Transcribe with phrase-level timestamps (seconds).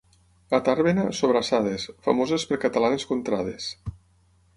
[0.57, 3.69] A Tàrbena, sobrassades, famoses per catalanes contrades.